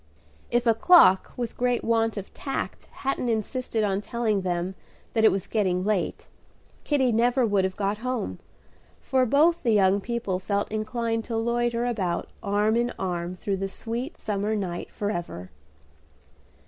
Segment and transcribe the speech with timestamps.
[0.49, 4.73] If a clock with great want of tact hadn't insisted on telling them
[5.13, 6.27] that it was getting late,
[6.83, 8.39] Kitty never would have got home,
[8.99, 13.69] for both the young people felt inclined to loiter about arm in arm through the
[13.69, 15.51] sweet summer night forever.